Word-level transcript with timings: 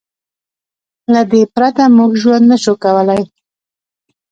له 1.13 1.21
دې 1.31 1.41
پرته 1.55 1.83
موږ 1.97 2.11
ژوند 2.21 2.45
نه 2.51 2.57
شو 2.63 2.73
کولی. 2.83 3.21